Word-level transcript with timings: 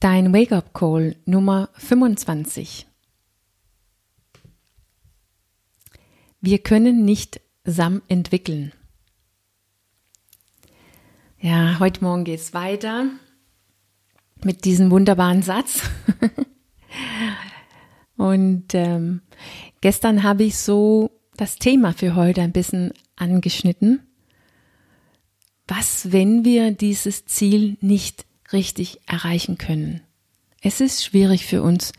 Dein 0.00 0.34
Wake-up 0.34 0.74
Call 0.74 1.16
Nummer 1.24 1.70
25. 1.72 2.86
Wir 6.42 6.58
können 6.58 7.06
nicht 7.06 7.40
SAM 7.64 8.02
entwickeln. 8.06 8.72
Ja, 11.40 11.78
heute 11.80 12.04
Morgen 12.04 12.24
geht 12.24 12.40
es 12.40 12.52
weiter 12.52 13.06
mit 14.44 14.66
diesem 14.66 14.90
wunderbaren 14.90 15.40
Satz. 15.40 15.88
Und 18.18 18.74
ähm, 18.74 19.22
gestern 19.80 20.22
habe 20.22 20.44
ich 20.44 20.58
so 20.58 21.10
das 21.38 21.56
Thema 21.56 21.94
für 21.94 22.14
heute 22.14 22.42
ein 22.42 22.52
bisschen 22.52 22.92
angeschnitten. 23.16 24.06
Was, 25.66 26.12
wenn 26.12 26.44
wir 26.44 26.72
dieses 26.72 27.24
Ziel 27.24 27.78
nicht 27.80 28.26
richtig 28.52 29.00
erreichen 29.06 29.58
können? 29.58 30.02
Es 30.60 30.80
ist 30.80 31.04
schwierig 31.04 31.46
für 31.46 31.62
uns, 31.62 31.92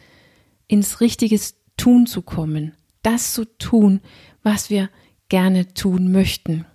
ins 0.67 0.99
richtige 1.02 1.40
Tun 1.77 2.08
zu 2.08 2.21
kommen, 2.21 2.73
das 3.02 3.34
zu 3.34 3.45
tun, 3.45 4.02
was 4.44 4.70
wir 4.70 4.90
gerne 5.30 5.73
tun 5.73 6.12
möchten 6.12 6.66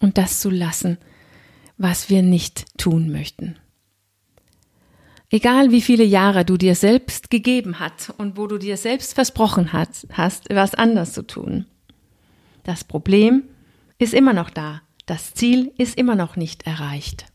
und 0.00 0.18
das 0.18 0.40
zu 0.40 0.50
lassen, 0.50 0.98
was 1.78 2.10
wir 2.10 2.22
nicht 2.22 2.66
tun 2.78 3.10
möchten. 3.10 3.56
Egal 5.30 5.70
wie 5.70 5.80
viele 5.80 6.04
Jahre 6.04 6.44
du 6.44 6.56
dir 6.56 6.74
selbst 6.74 7.30
gegeben 7.30 7.78
hast 7.78 8.10
und 8.18 8.36
wo 8.36 8.48
du 8.48 8.58
dir 8.58 8.76
selbst 8.76 9.14
versprochen 9.14 9.72
hast, 9.72 10.08
hast, 10.12 10.48
was 10.50 10.74
anders 10.74 11.12
zu 11.12 11.24
tun. 11.24 11.66
Das 12.64 12.82
Problem 12.82 13.44
ist 13.98 14.12
immer 14.12 14.32
noch 14.32 14.50
da. 14.50 14.82
Das 15.06 15.32
Ziel 15.34 15.72
ist 15.78 15.96
immer 15.96 16.16
noch 16.16 16.34
nicht 16.34 16.66
erreicht. 16.66 17.26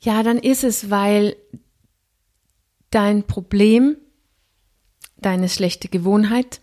Ja, 0.00 0.22
dann 0.22 0.38
ist 0.38 0.64
es, 0.64 0.90
weil 0.90 1.36
dein 2.90 3.26
Problem, 3.26 3.96
deine 5.16 5.48
schlechte 5.48 5.88
Gewohnheit, 5.88 6.60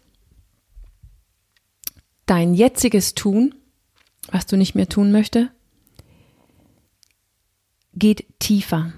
dein 2.26 2.54
jetziges 2.54 3.14
Tun, 3.14 3.54
was 4.32 4.46
du 4.46 4.58
nicht 4.58 4.76
mehr 4.76 4.90
tun 4.90 5.12
möchtest, 5.12 5.52
geht 7.94 8.26
tiefer. 8.40 8.94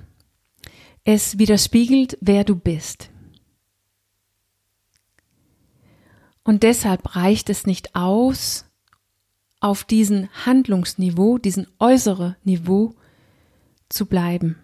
Es 1.03 1.37
widerspiegelt, 1.37 2.17
wer 2.21 2.43
du 2.43 2.55
bist. 2.55 3.09
Und 6.43 6.63
deshalb 6.63 7.15
reicht 7.15 7.49
es 7.49 7.65
nicht 7.65 7.95
aus, 7.95 8.65
auf 9.59 9.83
diesen 9.83 10.29
Handlungsniveau, 10.45 11.37
diesen 11.37 11.67
äußere 11.79 12.37
Niveau 12.43 12.95
zu 13.89 14.05
bleiben. 14.05 14.57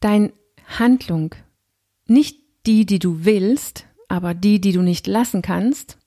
Dein 0.00 0.32
Handlung, 0.66 1.34
nicht 2.06 2.40
die, 2.66 2.86
die 2.86 2.98
du 2.98 3.24
willst, 3.24 3.86
aber 4.08 4.34
die, 4.34 4.60
die 4.60 4.72
du 4.72 4.82
nicht 4.82 5.06
lassen 5.06 5.42
kannst, 5.42 5.98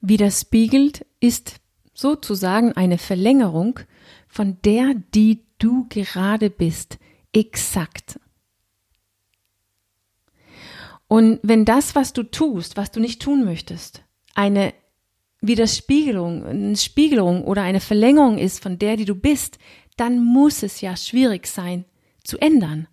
widerspiegelt, 0.00 1.06
ist 1.20 1.60
sozusagen 1.94 2.72
eine 2.72 2.98
Verlängerung 2.98 3.80
von 4.28 4.58
der, 4.62 4.94
die 5.14 5.44
du 5.58 5.86
gerade 5.88 6.50
bist, 6.50 6.98
exakt. 7.32 8.20
Und 11.08 11.40
wenn 11.42 11.64
das, 11.64 11.94
was 11.94 12.12
du 12.12 12.22
tust, 12.22 12.76
was 12.76 12.90
du 12.90 13.00
nicht 13.00 13.22
tun 13.22 13.44
möchtest, 13.44 14.02
eine 14.38 14.72
Widerspiegelung, 15.40 16.46
eine 16.46 16.76
Spiegelung 16.76 17.42
oder 17.42 17.62
eine 17.62 17.80
Verlängerung 17.80 18.38
ist 18.38 18.62
von 18.62 18.78
der, 18.78 18.96
die 18.96 19.04
du 19.04 19.16
bist, 19.16 19.58
dann 19.96 20.24
muss 20.24 20.62
es 20.62 20.80
ja 20.80 20.96
schwierig 20.96 21.48
sein 21.48 21.84
zu 22.22 22.38
ändern. 22.38 22.86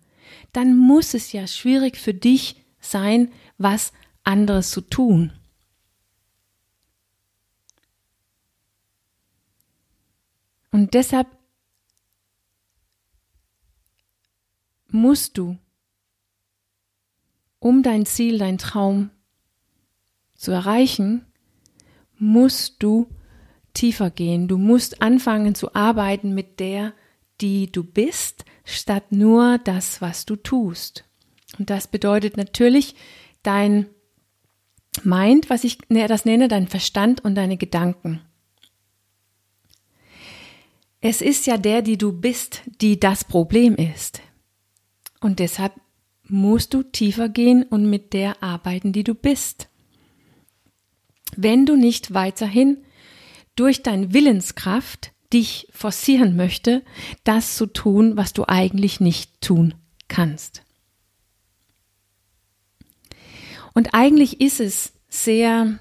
Dann 0.52 0.76
muss 0.76 1.14
es 1.14 1.30
ja 1.30 1.46
schwierig 1.46 1.98
für 1.98 2.14
dich 2.14 2.56
sein, 2.80 3.32
was 3.58 3.92
anderes 4.24 4.72
zu 4.72 4.80
tun. 4.80 5.32
Und 10.72 10.94
deshalb 10.94 11.28
musst 14.88 15.38
du, 15.38 15.56
um 17.60 17.84
dein 17.84 18.04
Ziel, 18.04 18.38
dein 18.38 18.58
Traum 18.58 19.10
zu 20.34 20.50
erreichen, 20.50 21.25
musst 22.18 22.82
du 22.82 23.08
tiefer 23.74 24.10
gehen. 24.10 24.48
Du 24.48 24.58
musst 24.58 25.02
anfangen 25.02 25.54
zu 25.54 25.74
arbeiten 25.74 26.34
mit 26.34 26.60
der, 26.60 26.92
die 27.40 27.70
du 27.70 27.84
bist, 27.84 28.44
statt 28.64 29.12
nur 29.12 29.58
das, 29.58 30.00
was 30.00 30.24
du 30.26 30.36
tust. 30.36 31.04
Und 31.58 31.70
das 31.70 31.86
bedeutet 31.86 32.36
natürlich 32.36 32.94
dein 33.42 33.86
Mind, 35.04 35.50
was 35.50 35.64
ich 35.64 35.78
das 35.88 36.24
nenne, 36.24 36.48
dein 36.48 36.68
Verstand 36.68 37.24
und 37.24 37.34
deine 37.34 37.56
Gedanken. 37.56 38.22
Es 41.00 41.20
ist 41.20 41.46
ja 41.46 41.58
der, 41.58 41.82
die 41.82 41.98
du 41.98 42.12
bist, 42.12 42.62
die 42.80 42.98
das 42.98 43.24
Problem 43.24 43.76
ist. 43.76 44.22
Und 45.20 45.38
deshalb 45.38 45.74
musst 46.24 46.74
du 46.74 46.82
tiefer 46.82 47.28
gehen 47.28 47.62
und 47.62 47.88
mit 47.88 48.12
der 48.12 48.42
arbeiten, 48.42 48.92
die 48.92 49.04
du 49.04 49.14
bist. 49.14 49.68
Wenn 51.34 51.66
du 51.66 51.76
nicht 51.76 52.14
weiterhin 52.14 52.78
durch 53.56 53.82
dein 53.82 54.12
Willenskraft 54.12 55.12
dich 55.32 55.66
forcieren 55.72 56.36
möchte, 56.36 56.82
das 57.24 57.56
zu 57.56 57.66
tun, 57.66 58.16
was 58.16 58.32
du 58.32 58.44
eigentlich 58.46 59.00
nicht 59.00 59.40
tun 59.40 59.74
kannst. 60.08 60.62
Und 63.74 63.92
eigentlich 63.92 64.40
ist 64.40 64.60
es 64.60 64.92
sehr 65.08 65.78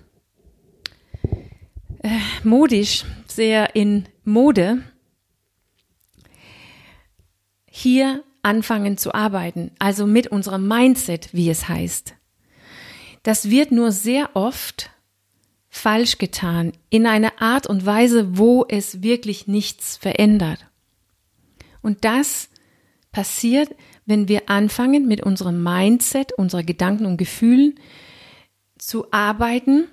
äh, 2.01 2.19
modisch, 2.43 3.05
sehr 3.27 3.75
in 3.75 4.07
Mode, 4.23 4.83
hier 7.67 8.23
anfangen 8.41 8.97
zu 8.97 9.13
arbeiten, 9.13 9.71
also 9.79 10.05
mit 10.05 10.27
unserem 10.27 10.67
Mindset, 10.67 11.33
wie 11.33 11.49
es 11.49 11.67
heißt. 11.67 12.15
Das 13.23 13.49
wird 13.49 13.71
nur 13.71 13.91
sehr 13.91 14.35
oft 14.35 14.91
falsch 15.75 16.17
getan, 16.19 16.71
in 16.89 17.05
einer 17.05 17.41
Art 17.41 17.67
und 17.67 17.85
Weise, 17.85 18.37
wo 18.37 18.65
es 18.67 19.03
wirklich 19.03 19.45
nichts 19.45 19.97
verändert. 19.97 20.65
Und 21.81 22.05
das 22.05 22.49
passiert, 23.11 23.75
wenn 24.05 24.29
wir 24.29 24.49
anfangen, 24.49 25.05
mit 25.05 25.21
unserem 25.21 25.61
Mindset, 25.61 26.31
unserer 26.31 26.63
Gedanken 26.63 27.05
und 27.05 27.17
Gefühlen 27.17 27.75
zu 28.77 29.11
arbeiten, 29.11 29.87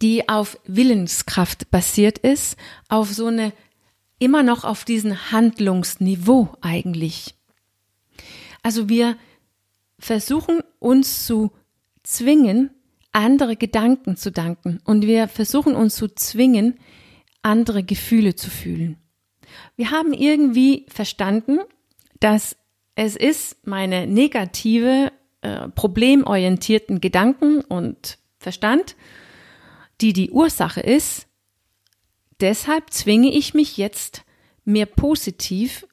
die 0.00 0.28
auf 0.28 0.58
Willenskraft 0.66 1.70
basiert 1.72 2.18
ist, 2.18 2.56
auf 2.88 3.12
so 3.12 3.26
eine 3.26 3.52
immer 4.20 4.44
noch 4.44 4.62
auf 4.62 4.84
diesem 4.84 5.32
Handlungsniveau 5.32 6.54
eigentlich. 6.60 7.34
Also 8.62 8.88
wir 8.88 9.16
versuchen 9.98 10.60
uns 10.78 11.26
zu 11.26 11.50
zwingen, 12.04 12.70
andere 13.12 13.56
Gedanken 13.56 14.16
zu 14.16 14.32
danken 14.32 14.80
und 14.84 15.06
wir 15.06 15.28
versuchen 15.28 15.74
uns 15.74 15.96
zu 15.96 16.08
zwingen, 16.08 16.78
andere 17.42 17.82
Gefühle 17.82 18.34
zu 18.34 18.50
fühlen. 18.50 18.96
Wir 19.76 19.90
haben 19.90 20.12
irgendwie 20.12 20.86
verstanden, 20.88 21.58
dass 22.20 22.56
es 22.94 23.16
ist 23.16 23.66
meine 23.66 24.06
negative, 24.06 25.12
äh, 25.40 25.68
problemorientierten 25.68 27.00
Gedanken 27.00 27.60
und 27.62 28.18
Verstand, 28.38 28.96
die 30.00 30.12
die 30.12 30.30
Ursache 30.30 30.80
ist, 30.80 31.26
deshalb 32.40 32.90
zwinge 32.90 33.32
ich 33.32 33.54
mich 33.54 33.76
jetzt, 33.76 34.24
mehr 34.64 34.86
positiv 34.86 35.86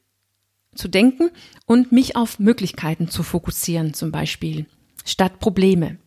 zu 0.76 0.88
denken 0.88 1.32
und 1.66 1.92
mich 1.92 2.16
auf 2.16 2.40
Möglichkeiten 2.40 3.08
zu 3.08 3.24
fokussieren, 3.24 3.94
zum 3.94 4.12
Beispiel, 4.12 4.66
statt 5.06 5.40
Probleme. 5.40 5.98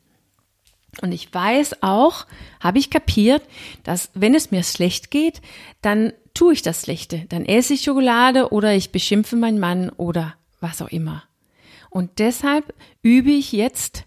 Und 1.01 1.13
ich 1.13 1.33
weiß 1.33 1.83
auch, 1.83 2.27
habe 2.61 2.79
ich 2.79 2.91
kapiert, 2.91 3.43
dass 3.83 4.11
wenn 4.15 4.35
es 4.35 4.51
mir 4.51 4.63
schlecht 4.63 5.11
geht, 5.11 5.41
dann 5.81 6.13
tue 6.35 6.53
ich 6.53 6.63
das 6.63 6.83
Schlechte. 6.83 7.25
Dann 7.29 7.47
esse 7.47 7.75
ich 7.75 7.83
Schokolade 7.83 8.53
oder 8.53 8.75
ich 8.75 8.93
beschimpfe 8.93 9.37
meinen 9.37 9.59
Mann 9.59 9.89
oder 9.91 10.35
was 10.61 10.83
auch 10.83 10.89
immer. 10.89 11.25
Und 11.89 12.19
deshalb 12.19 12.75
übe 13.03 13.31
ich 13.31 13.53
jetzt 13.53 14.05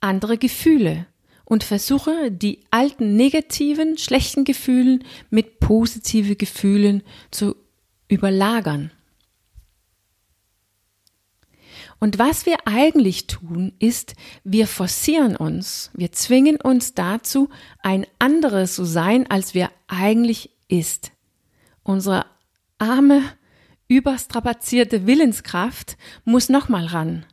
andere 0.00 0.38
Gefühle 0.38 1.06
und 1.44 1.64
versuche 1.64 2.30
die 2.30 2.60
alten 2.70 3.16
negativen, 3.16 3.96
schlechten 3.98 4.44
Gefühlen 4.44 5.04
mit 5.30 5.60
positive 5.60 6.36
Gefühlen 6.36 7.02
zu 7.30 7.56
überlagern. 8.08 8.90
Und 12.00 12.18
was 12.18 12.46
wir 12.46 12.58
eigentlich 12.66 13.26
tun, 13.26 13.72
ist, 13.78 14.14
wir 14.44 14.68
forcieren 14.68 15.34
uns, 15.36 15.90
wir 15.94 16.12
zwingen 16.12 16.60
uns 16.60 16.94
dazu, 16.94 17.48
ein 17.82 18.06
anderes 18.18 18.74
zu 18.74 18.84
sein, 18.84 19.28
als 19.28 19.54
wir 19.54 19.70
eigentlich 19.88 20.50
ist. 20.68 21.10
Unsere 21.82 22.26
arme, 22.78 23.22
überstrapazierte 23.88 25.06
Willenskraft 25.06 25.96
muss 26.24 26.48
nochmal 26.48 26.86
ran. 26.86 27.26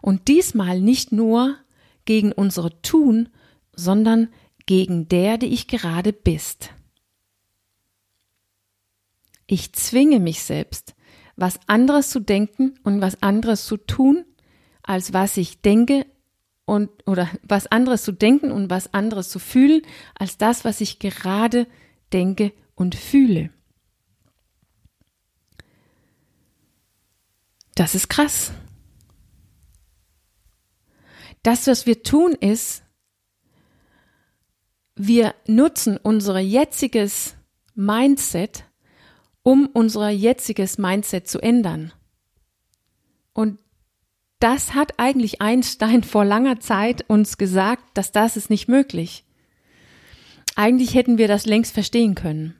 Und 0.00 0.28
diesmal 0.28 0.80
nicht 0.80 1.10
nur 1.10 1.56
gegen 2.04 2.32
unsere 2.32 2.80
Tun, 2.82 3.28
sondern 3.72 4.28
gegen 4.66 5.08
der, 5.08 5.38
die 5.38 5.46
ich 5.46 5.66
gerade 5.66 6.12
bist. 6.12 6.70
Ich 9.46 9.72
zwinge 9.72 10.20
mich 10.20 10.42
selbst, 10.42 10.93
was 11.36 11.58
anderes 11.66 12.10
zu 12.10 12.20
denken 12.20 12.74
und 12.84 13.00
was 13.00 13.22
anderes 13.22 13.66
zu 13.66 13.76
tun, 13.76 14.24
als 14.82 15.12
was 15.12 15.36
ich 15.36 15.60
denke 15.60 16.06
und 16.64 16.90
oder 17.06 17.28
was 17.42 17.66
anderes 17.66 18.02
zu 18.02 18.12
denken 18.12 18.50
und 18.50 18.70
was 18.70 18.94
anderes 18.94 19.28
zu 19.28 19.38
fühlen, 19.38 19.82
als 20.14 20.38
das, 20.38 20.64
was 20.64 20.80
ich 20.80 20.98
gerade 20.98 21.66
denke 22.12 22.52
und 22.74 22.94
fühle. 22.94 23.50
Das 27.74 27.94
ist 27.94 28.08
krass. 28.08 28.52
Das, 31.42 31.66
was 31.66 31.86
wir 31.86 32.02
tun, 32.02 32.32
ist, 32.32 32.82
wir 34.94 35.34
nutzen 35.46 35.98
unser 35.98 36.38
jetziges 36.38 37.34
Mindset 37.74 38.64
um 39.44 39.68
unser 39.72 40.08
jetziges 40.08 40.78
Mindset 40.78 41.28
zu 41.28 41.38
ändern. 41.38 41.92
Und 43.32 43.60
das 44.40 44.74
hat 44.74 44.94
eigentlich 44.98 45.40
Einstein 45.40 46.02
vor 46.02 46.24
langer 46.24 46.58
Zeit 46.58 47.04
uns 47.08 47.38
gesagt, 47.38 47.84
dass 47.94 48.10
das 48.10 48.36
ist 48.36 48.50
nicht 48.50 48.66
möglich. 48.66 49.22
Eigentlich 50.56 50.94
hätten 50.94 51.18
wir 51.18 51.28
das 51.28 51.46
längst 51.46 51.72
verstehen 51.72 52.16
können. 52.16 52.56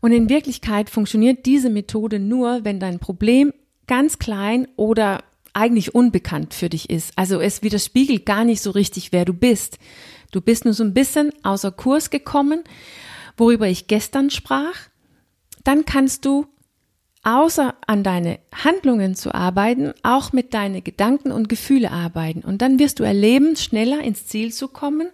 Und 0.00 0.12
in 0.12 0.28
Wirklichkeit 0.28 0.90
funktioniert 0.90 1.46
diese 1.46 1.70
Methode 1.70 2.18
nur, 2.18 2.64
wenn 2.64 2.78
dein 2.78 2.98
Problem 2.98 3.54
ganz 3.86 4.18
klein 4.18 4.68
oder 4.76 5.24
eigentlich 5.54 5.94
unbekannt 5.94 6.52
für 6.52 6.68
dich 6.68 6.90
ist. 6.90 7.12
Also 7.16 7.40
es 7.40 7.62
widerspiegelt 7.62 8.26
gar 8.26 8.44
nicht 8.44 8.60
so 8.60 8.70
richtig, 8.70 9.12
wer 9.12 9.24
du 9.24 9.32
bist. 9.32 9.78
Du 10.32 10.40
bist 10.40 10.64
nur 10.64 10.74
so 10.74 10.82
ein 10.82 10.94
bisschen 10.94 11.32
außer 11.44 11.70
Kurs 11.70 12.10
gekommen, 12.10 12.64
worüber 13.36 13.68
ich 13.68 13.86
gestern 13.86 14.30
sprach, 14.30 14.76
dann 15.64 15.84
kannst 15.84 16.24
du 16.24 16.46
außer 17.24 17.74
an 17.86 18.04
deine 18.04 18.38
Handlungen 18.52 19.14
zu 19.14 19.34
arbeiten, 19.34 19.94
auch 20.02 20.32
mit 20.32 20.54
deinen 20.54 20.84
Gedanken 20.84 21.32
und 21.32 21.48
Gefühle 21.48 21.90
arbeiten. 21.90 22.40
Und 22.40 22.62
dann 22.62 22.78
wirst 22.78 23.00
du 23.00 23.02
erleben, 23.02 23.56
schneller 23.56 24.02
ins 24.02 24.26
Ziel 24.26 24.52
zu 24.52 24.68
kommen. 24.68 25.08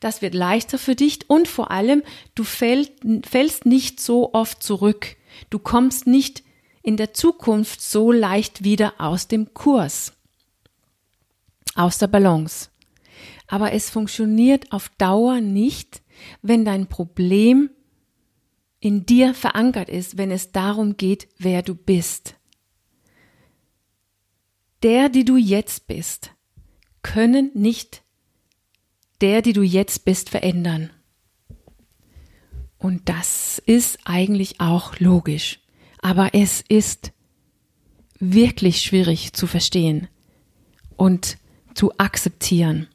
Das 0.00 0.22
wird 0.22 0.34
leichter 0.34 0.78
für 0.78 0.96
dich 0.96 1.30
und 1.30 1.46
vor 1.46 1.70
allem, 1.70 2.02
du 2.34 2.42
fällst, 2.42 2.92
fällst 3.24 3.66
nicht 3.66 4.00
so 4.00 4.34
oft 4.34 4.62
zurück. 4.62 5.16
Du 5.50 5.58
kommst 5.58 6.06
nicht 6.06 6.42
in 6.82 6.96
der 6.96 7.14
Zukunft 7.14 7.80
so 7.80 8.10
leicht 8.10 8.64
wieder 8.64 8.94
aus 8.98 9.28
dem 9.28 9.54
Kurs, 9.54 10.12
aus 11.76 11.98
der 11.98 12.08
Balance. 12.08 12.70
Aber 13.46 13.72
es 13.72 13.90
funktioniert 13.90 14.72
auf 14.72 14.88
Dauer 14.98 15.40
nicht, 15.40 16.01
wenn 16.42 16.64
dein 16.64 16.88
Problem 16.88 17.70
in 18.80 19.06
dir 19.06 19.34
verankert 19.34 19.88
ist, 19.88 20.18
wenn 20.18 20.30
es 20.30 20.52
darum 20.52 20.96
geht, 20.96 21.28
wer 21.38 21.62
du 21.62 21.74
bist. 21.74 22.36
Der, 24.82 25.08
die 25.08 25.24
du 25.24 25.36
jetzt 25.36 25.86
bist, 25.86 26.32
können 27.02 27.50
nicht 27.54 28.02
der, 29.20 29.40
die 29.40 29.52
du 29.52 29.62
jetzt 29.62 30.04
bist, 30.04 30.30
verändern. 30.30 30.90
Und 32.76 33.08
das 33.08 33.62
ist 33.64 34.00
eigentlich 34.04 34.60
auch 34.60 34.98
logisch. 34.98 35.60
Aber 36.00 36.34
es 36.34 36.64
ist 36.68 37.12
wirklich 38.18 38.80
schwierig 38.80 39.32
zu 39.34 39.46
verstehen 39.46 40.08
und 40.96 41.38
zu 41.74 41.96
akzeptieren. 41.98 42.88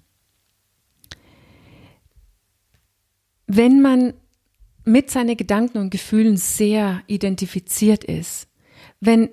Wenn 3.48 3.82
man 3.82 4.14
mit 4.84 5.10
seinen 5.10 5.36
Gedanken 5.36 5.80
und 5.80 5.90
Gefühlen 5.90 6.38
sehr 6.38 7.02
identifiziert 7.08 8.04
ist, 8.04 8.48
wenn 9.00 9.30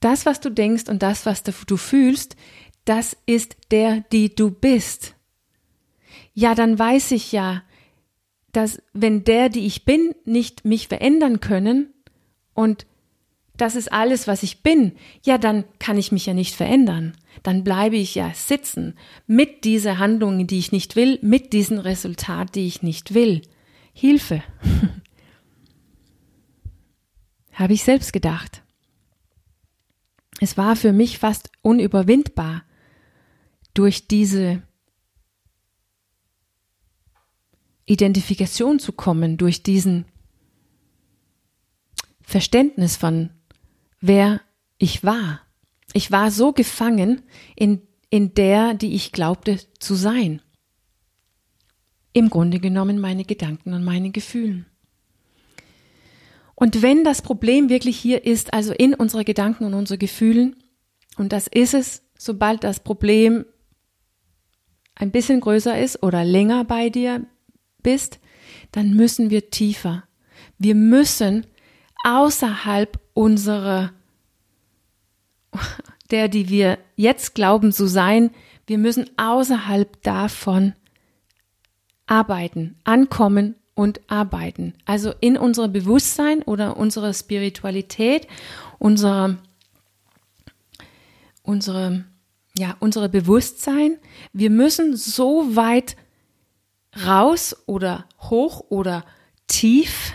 das, 0.00 0.26
was 0.26 0.40
du 0.40 0.50
denkst 0.50 0.88
und 0.88 1.02
das, 1.02 1.26
was 1.26 1.42
du 1.42 1.76
fühlst, 1.76 2.36
das 2.84 3.16
ist 3.26 3.56
der, 3.70 4.00
die 4.12 4.34
du 4.34 4.50
bist, 4.50 5.14
ja, 6.34 6.54
dann 6.54 6.78
weiß 6.78 7.12
ich 7.12 7.32
ja, 7.32 7.62
dass 8.52 8.82
wenn 8.92 9.24
der, 9.24 9.48
die 9.48 9.66
ich 9.66 9.84
bin, 9.84 10.14
nicht 10.24 10.64
mich 10.64 10.88
verändern 10.88 11.40
können 11.40 11.92
und 12.54 12.86
das 13.56 13.76
ist 13.76 13.92
alles, 13.92 14.26
was 14.26 14.42
ich 14.42 14.62
bin, 14.62 14.92
ja, 15.24 15.38
dann 15.38 15.64
kann 15.78 15.98
ich 15.98 16.10
mich 16.10 16.26
ja 16.26 16.34
nicht 16.34 16.54
verändern. 16.54 17.16
Dann 17.42 17.64
bleibe 17.64 17.96
ich 17.96 18.14
ja 18.14 18.32
sitzen 18.34 18.94
mit 19.26 19.64
dieser 19.64 19.98
Handlung, 19.98 20.46
die 20.46 20.58
ich 20.58 20.72
nicht 20.72 20.96
will, 20.96 21.18
mit 21.22 21.52
diesem 21.52 21.78
Resultat, 21.78 22.54
die 22.54 22.66
ich 22.66 22.82
nicht 22.82 23.14
will. 23.14 23.42
Hilfe. 23.92 24.42
Habe 27.52 27.74
ich 27.74 27.82
selbst 27.82 28.12
gedacht. 28.12 28.62
Es 30.40 30.56
war 30.56 30.76
für 30.76 30.92
mich 30.92 31.18
fast 31.18 31.50
unüberwindbar, 31.62 32.64
durch 33.74 34.08
diese 34.08 34.62
Identifikation 37.86 38.78
zu 38.78 38.92
kommen, 38.92 39.36
durch 39.36 39.62
diesen 39.62 40.04
Verständnis 42.22 42.96
von 42.96 43.30
wer 44.00 44.40
ich 44.78 45.04
war. 45.04 45.40
Ich 45.92 46.10
war 46.10 46.30
so 46.30 46.52
gefangen 46.52 47.22
in, 47.56 47.82
in 48.10 48.34
der, 48.34 48.74
die 48.74 48.94
ich 48.94 49.12
glaubte 49.12 49.58
zu 49.78 49.94
sein. 49.94 50.42
Im 52.12 52.30
Grunde 52.30 52.60
genommen 52.60 52.98
meine 52.98 53.24
Gedanken 53.24 53.72
und 53.72 53.84
meine 53.84 54.10
Gefühlen. 54.10 54.66
Und 56.54 56.82
wenn 56.82 57.04
das 57.04 57.22
Problem 57.22 57.68
wirklich 57.68 57.96
hier 57.96 58.24
ist, 58.24 58.52
also 58.52 58.72
in 58.72 58.94
unsere 58.94 59.24
Gedanken 59.24 59.64
und 59.64 59.74
unsere 59.74 59.98
Gefühlen, 59.98 60.56
und 61.16 61.32
das 61.32 61.46
ist 61.46 61.74
es, 61.74 62.02
sobald 62.16 62.64
das 62.64 62.80
Problem 62.80 63.44
ein 64.94 65.10
bisschen 65.10 65.40
größer 65.40 65.78
ist 65.78 66.02
oder 66.02 66.24
länger 66.24 66.64
bei 66.64 66.90
dir 66.90 67.26
bist, 67.82 68.20
dann 68.70 68.94
müssen 68.94 69.30
wir 69.30 69.50
tiefer. 69.50 70.04
Wir 70.58 70.74
müssen 70.74 71.46
außerhalb 72.04 73.00
unserer, 73.14 73.92
der, 76.10 76.28
die 76.28 76.48
wir 76.48 76.78
jetzt 76.96 77.34
glauben 77.34 77.72
zu 77.72 77.86
sein, 77.86 78.30
wir 78.66 78.78
müssen 78.78 79.10
außerhalb 79.16 80.02
davon 80.02 80.74
arbeiten, 82.06 82.76
ankommen 82.84 83.56
und 83.74 84.00
arbeiten. 84.08 84.74
Also 84.84 85.12
in 85.20 85.36
unser 85.36 85.68
Bewusstsein 85.68 86.42
oder 86.42 86.76
unsere 86.76 87.14
Spiritualität, 87.14 88.28
unsere, 88.78 89.38
unsere, 91.42 92.04
ja, 92.56 92.76
unsere 92.80 93.08
Bewusstsein. 93.08 93.98
Wir 94.32 94.50
müssen 94.50 94.96
so 94.96 95.56
weit 95.56 95.96
raus 97.06 97.56
oder 97.66 98.06
hoch 98.20 98.64
oder 98.68 99.04
tief 99.46 100.12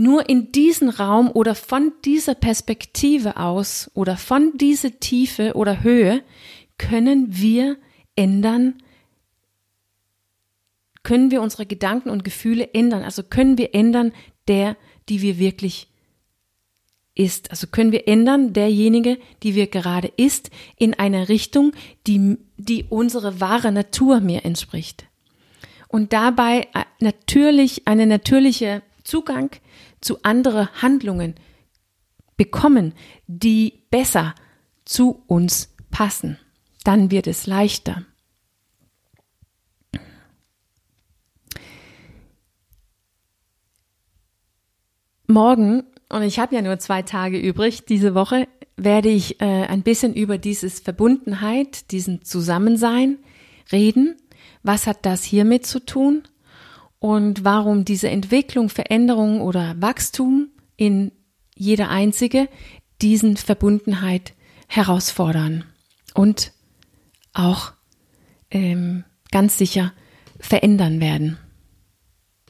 nur 0.00 0.30
in 0.30 0.50
diesen 0.50 0.88
Raum 0.88 1.30
oder 1.30 1.54
von 1.54 1.92
dieser 2.06 2.34
Perspektive 2.34 3.36
aus 3.36 3.90
oder 3.92 4.16
von 4.16 4.56
dieser 4.56 4.98
Tiefe 4.98 5.54
oder 5.54 5.82
Höhe 5.82 6.22
können 6.78 7.36
wir 7.36 7.76
ändern, 8.16 8.82
können 11.02 11.30
wir 11.30 11.42
unsere 11.42 11.66
Gedanken 11.66 12.08
und 12.08 12.24
Gefühle 12.24 12.72
ändern. 12.72 13.02
Also 13.02 13.22
können 13.22 13.58
wir 13.58 13.74
ändern, 13.74 14.12
der, 14.48 14.78
die 15.10 15.20
wir 15.20 15.38
wirklich 15.38 15.88
ist. 17.14 17.50
Also 17.50 17.66
können 17.66 17.92
wir 17.92 18.08
ändern, 18.08 18.54
derjenige, 18.54 19.18
die 19.42 19.54
wir 19.54 19.66
gerade 19.66 20.10
ist, 20.16 20.50
in 20.78 20.94
eine 20.94 21.28
Richtung, 21.28 21.72
die, 22.06 22.38
die 22.56 22.86
unsere 22.88 23.40
wahre 23.40 23.70
Natur 23.70 24.20
mir 24.20 24.46
entspricht. 24.46 25.04
Und 25.88 26.14
dabei 26.14 26.68
äh, 26.72 26.84
natürlich 27.00 27.86
eine 27.86 28.06
natürliche 28.06 28.82
Zugang 29.04 29.50
zu 30.00 30.22
anderen 30.22 30.68
Handlungen 30.82 31.34
bekommen, 32.36 32.94
die 33.26 33.84
besser 33.90 34.34
zu 34.84 35.22
uns 35.26 35.74
passen. 35.90 36.38
Dann 36.84 37.10
wird 37.10 37.26
es 37.26 37.46
leichter. 37.46 38.06
Morgen 45.26 45.84
und 46.08 46.22
ich 46.22 46.38
habe 46.40 46.56
ja 46.56 46.62
nur 46.62 46.78
zwei 46.78 47.02
Tage 47.02 47.38
übrig 47.38 47.84
diese 47.84 48.14
Woche, 48.14 48.48
werde 48.76 49.08
ich 49.08 49.40
äh, 49.40 49.44
ein 49.44 49.82
bisschen 49.82 50.14
über 50.14 50.38
dieses 50.38 50.80
Verbundenheit, 50.80 51.92
diesen 51.92 52.24
Zusammensein 52.24 53.18
reden. 53.70 54.16
Was 54.62 54.86
hat 54.86 55.06
das 55.06 55.22
hiermit 55.22 55.66
zu 55.66 55.84
tun? 55.84 56.22
Und 57.00 57.44
warum 57.44 57.84
diese 57.84 58.08
Entwicklung, 58.08 58.68
Veränderung 58.68 59.40
oder 59.40 59.74
Wachstum 59.80 60.50
in 60.76 61.12
jeder 61.56 61.88
einzige 61.88 62.48
diesen 63.02 63.36
Verbundenheit 63.36 64.34
herausfordern 64.68 65.64
und 66.14 66.52
auch 67.32 67.72
ähm, 68.50 69.04
ganz 69.30 69.58
sicher 69.58 69.92
verändern 70.38 71.00
werden. 71.00 71.38